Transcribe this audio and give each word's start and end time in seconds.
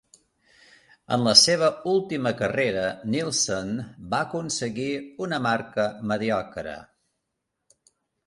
En 1.15 1.23
la 1.25 1.33
seva 1.41 1.67
última 1.89 2.29
carrera, 2.39 2.85
Nilsson 3.15 3.69
va 4.13 4.23
aconseguir 4.29 4.89
una 5.25 5.41
marca 5.49 5.87
mediocre. 6.13 6.75